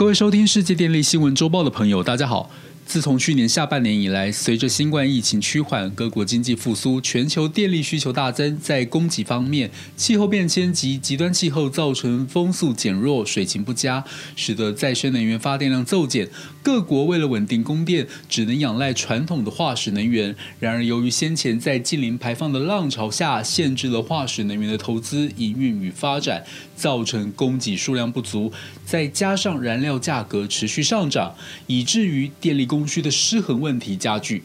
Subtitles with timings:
[0.00, 2.48] 各位收听世界电力新闻周报的朋友，大家好。
[2.90, 8.58] 自从去年下半年以来，随着新冠疫情趋缓，各国经济复苏，全球电力需求大增。
[8.58, 14.04] 在供给方面，气候变迁及极端气候造成风速减弱、水情不佳，
[14.34, 16.28] 使得再生能源发电量骤减。
[16.64, 20.34] 各国为了稳定供电，只能仰赖传统的化石能源。
[20.58, 28.52] 然而，由于先前在近零排放的浪潮下，限制了化石能源的投资、营运与发展，造成供给数量不足。
[28.84, 31.36] 再加上燃料价格持续上涨，
[31.68, 34.42] 以至于电力供供需的失衡问题加剧。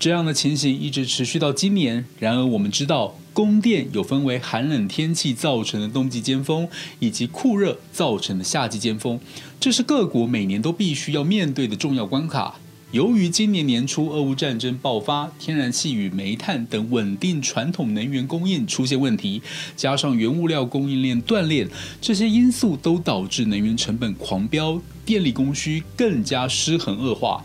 [0.00, 2.04] 这样的情形一直持续到今年。
[2.18, 9.20] 然而，我们知道，供电有分为寒冷天气造成的冬季尖峰，以及酷热造成的夏季尖峰。
[9.60, 12.56] 这是各国每年都必须要面对的重要关卡。
[12.96, 19.42] 由于今年年初俄乌战争爆发，天然气与煤炭等稳定传统能源供应出现问题，
[19.76, 21.68] 加上原物料供应链断裂，
[22.00, 27.44] 这些因素都导致能源成本狂飙，电力供需更加失衡恶化。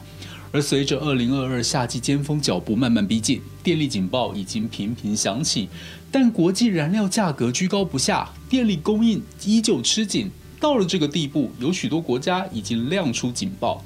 [0.53, 5.67] 而随着二零二二夏季尖峰脚步慢慢逼近，电力警报已经频频响起，
[6.09, 10.31] 但国际燃料价格居高不下，电力供应依旧吃紧。
[10.61, 13.83] 到了这个地步，有许多国家已经亮出警报。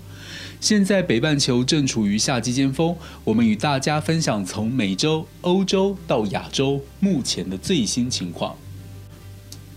[0.60, 8.56] 现在北半球正处于夏季尖峰，我们与大家分享从美洲、欧洲到亚洲目前的最新情况。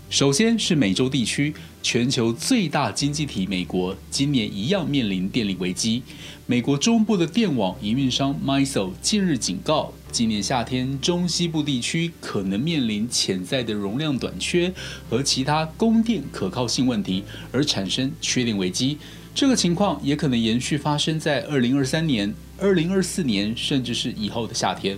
[0.09, 6.01] 首先是美洲地区，全球最大经济体美国今年一样面临电力危机。
[6.47, 14.73] 美国中部的电网营运商 MISO 近日警告，今年夏天中西部地区可能面临潜在的容量短缺
[15.07, 18.97] 和其他供电可靠性问题，而产生缺电危机。
[19.39, 24.97] 这个情况也可能延续发生在二零二三年、二零二四年，甚至是以后的夏天。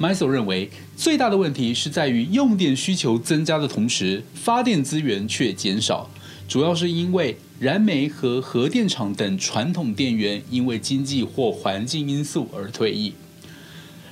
[0.00, 6.08] MISO 认为，最大的问题是在于用电需求增加的同时，发电资源却减少，
[6.48, 13.12] 主要是因为燃煤和核电厂等传统电源因为经济或环境因素而退役。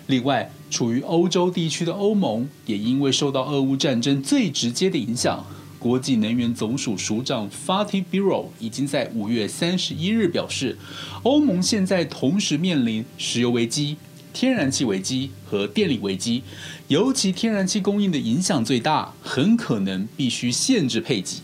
[0.07, 5.47] 另外，处于欧洲地区的欧盟也因为受到俄乌战争最直接的影响，
[5.83, 10.79] 国际能源总署署长 Fatih Birol 已经在五月三十一日表示，
[11.25, 13.97] 欧盟现在同时面临石油危机。
[14.33, 16.45] 天然气危机和电力危机，
[16.87, 21.43] 尤其天然气供应的影响最大，很可能必须限制配给。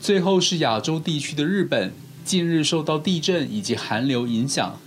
[0.00, 1.92] 最后是亚洲地区的日本，
[2.24, 4.80] 近日受到地震以及寒流影响，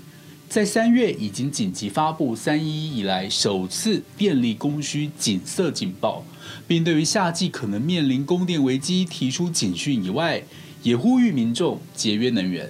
[0.53, 6.23] 在三月已经紧急发布三一以来首次电力供需紧色警报，
[6.67, 10.43] 并对于夏季可能面临供电危机提出警讯以外，
[10.83, 12.69] 也呼吁民众节约能源。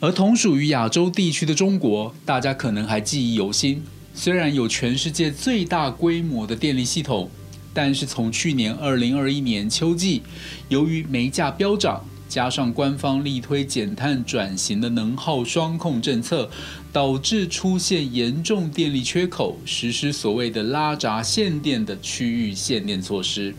[0.00, 3.80] 而同属于亚洲地区的中国，大家可能还记忆犹新。
[4.12, 7.30] 虽然有全世界最大规模的电力系统，
[7.72, 10.22] 但是从去年二零二一年秋季，
[10.68, 16.50] 由于煤价飙涨，加上官方力推减碳转型的能耗双控政策，
[16.92, 23.54] 导致出现严重电力缺口，实施所谓的拉闸限电的区域限电措施。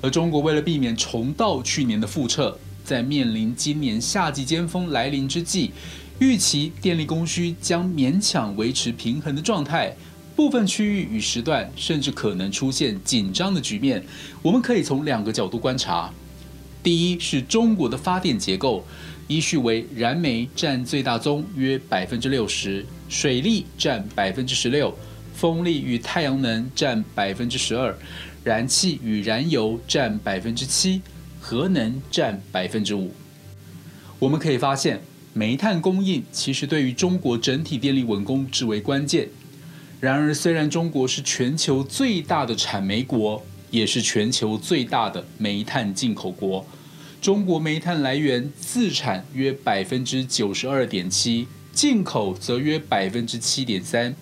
[0.00, 2.58] 而中国为了避免重蹈去年的覆辙。
[2.84, 5.72] 在面临今年夏季尖峰来临之际，
[6.20, 9.94] 预期电力供需将勉强维持平衡的状态，
[10.34, 14.02] 部分区域与时段甚至可能出现紧张的局面。
[14.40, 16.10] 我们可以从两个角度观察：
[16.82, 18.84] 第一是中国的发电结构，
[19.26, 24.96] 依序为燃煤占最大宗约百分之六十，水力占百分之十六，
[25.34, 27.96] 风力与太阳能占百分之十二，
[28.44, 31.02] 燃气与燃油占百分之七。
[31.40, 33.12] 核能占百分之五。
[34.18, 35.00] 我们可以发现，
[35.32, 39.28] 煤炭供应其实对于中国整体电力稳工至为关键。
[40.00, 46.64] 然而，虽然中国是全球最大的产煤国，也是全球最大的煤炭进口国，
[47.20, 51.46] 中国煤炭来源自产约百分之九十二点七。
[51.70, 54.12] 进口则约百分之七点三，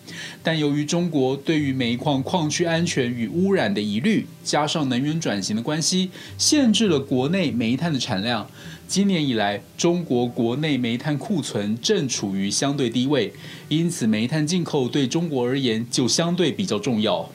[0.42, 8.46] 但由于中国对于煤矿矿区安全与污染的疑虑，加上能源转型的关系，限制了国内煤炭的产量。
[8.86, 13.32] 今年以来，中国国内煤炭库存正处于相对低位，
[13.68, 17.30] 因此煤炭进口对中国而言就相对比较重要。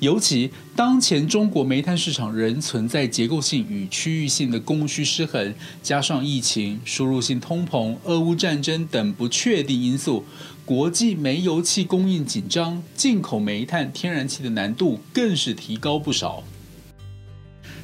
[0.00, 10.24] 尤其当前中国煤炭市场仍存在结构性与区域性的供需失衡，加上疫情、输入性通膨、俄乌战争等不确定因素，
[10.66, 16.42] 国际煤油气供应紧张，进口煤炭、天然气的难度更是提高不少。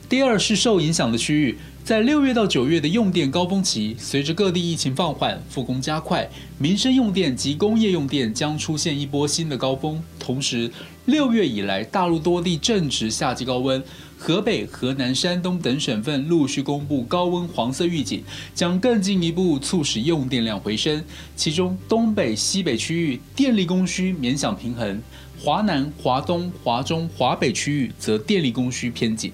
[0.08, 1.56] 第二是受影响的区域。
[1.84, 10.00] 在六月到九月的用电高峰期，随着各地疫情放缓、复工加快，民生用电及工业用电将出现一波新的高峰。
[10.16, 10.70] 同时，
[11.06, 13.82] 六月以来大陆多地正值夏季高温，
[14.16, 18.22] 河北、河南、山东等省份陆续公布高温黄色预警，
[18.54, 21.02] 将更进一步促使用电量回升。
[21.34, 25.02] 其中，东北、西北区域电力供需勉强平衡，
[25.40, 29.32] 华南、华东、华中、华北区域则电力供需偏紧。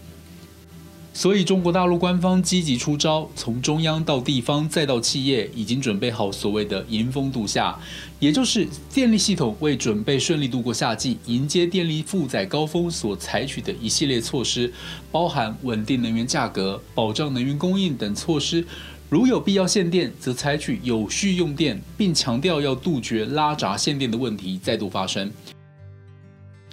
[1.18, 7.76] 所以，中国大陆官方积极出招，从中央到地方再到企业，已经准备好所谓的迎风度夏，
[8.20, 14.72] 也就是电力系统为准备顺利度过夏季、迎接电力负载高峰所采取的一系列措施，
[15.10, 18.64] 包含稳定能源价格、保障能源供应等措施。
[19.08, 25.28] 如有必要限电，则采取有序用电，并强调要杜绝拉闸限电的问题再度发生。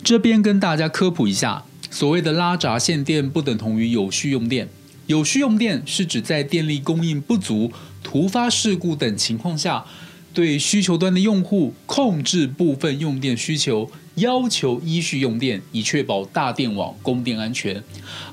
[0.03, 1.65] 这边跟大家科普一下。
[1.89, 4.67] 所谓的拉闸限电不等同于有序用电。
[5.07, 7.71] 有序用电是指在电力供应不足、
[8.03, 9.85] 突发事故等情况下，
[10.33, 17.83] 对需求端的用户控制部分用电需求，要求依序用电，以确保大电网供电安全。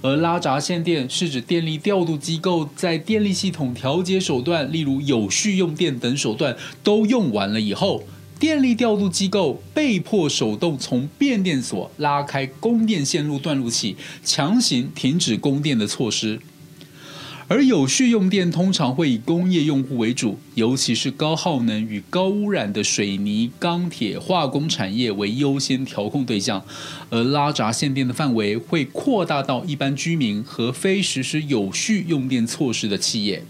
[0.00, 8.02] 而拉闸限电是指电力调度机构在电力系统调节手段，例如有序用电等手段都用完了以后。
[8.43, 16.41] 电力调度机构被迫手动从变电所拉开供电线路断路器，强行停止供电的措施。
[17.47, 26.65] 而有序用电通常会以工业用户为主，尤其是高耗能与高污染的水泥、钢铁、化工产业为优先调控对象。
[27.11, 33.44] 而拉闸限电的范围会扩大到一般居民和非实施有序用电措施的企业。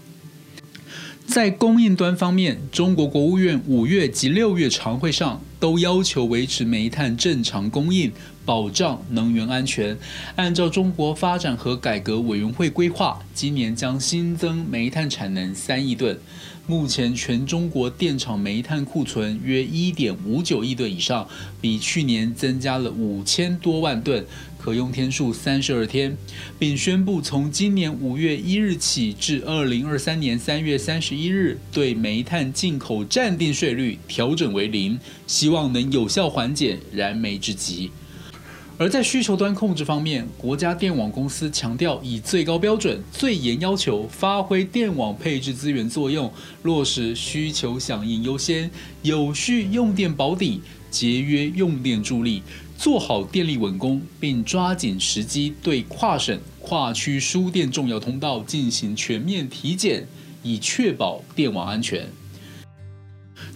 [1.25, 8.11] 在供应端方面，中国国务院五月及六月常会上都要求维持煤炭正常供应，
[8.45, 9.97] 保障能源安全。
[10.35, 16.19] 按照中国发展和改革委员会规划，今年将新增煤炭产能三亿吨。
[16.65, 21.27] 目前全中国电厂煤炭库存约一点五九亿吨以上，
[21.59, 24.25] 比去年增加了五千多万吨，
[24.57, 26.15] 可用天数三十二天，
[26.57, 37.91] 并宣布从今年五月一日起至二零二三年三月三十一日，对煤炭进口暂定税率调整为零，希望能有效缓解燃眉之急。
[38.79, 46.31] 而在需求端控制方面，国家电网公司强调以最高标准、最严要求发挥电网配置资源作用，
[46.63, 48.69] 落实需求响应优先、
[49.03, 50.59] 有序用电保底、
[50.89, 52.41] 节约用电助力，
[52.75, 60.07] 做好电力稳工，并抓紧时机对跨省、跨区输电重要通道进行全面体检，
[60.41, 62.07] 以确保电网安全。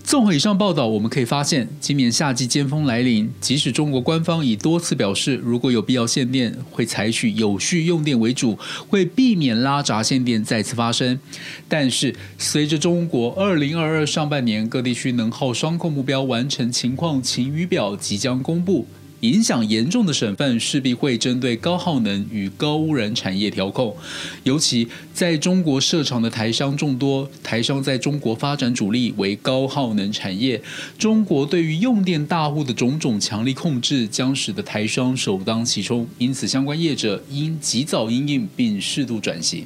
[0.07, 3.29] 综合以上报道，我们可以发现，今年夏季尖峰来临。
[3.41, 8.57] 即使中国官方已多次表示，如果有必要限电，会采取有序用电为主，
[8.87, 11.19] 会避免拉闸限电再次发生。
[11.67, 18.87] 但是，随着中国二零二二上半年各地区能耗双控目标完成情况晴雨表即将公布。
[19.21, 23.95] 影响严重的省份势必会针对高耗能与高污染产业调控，
[24.43, 30.61] 尤其在中国设厂的台商众多，台商在中国发展主力为高耗能产业，
[30.99, 39.65] 中国对于用电大户的种种强力控制，将使得台商首当其冲，因此相关业者应及早应应并适度转型。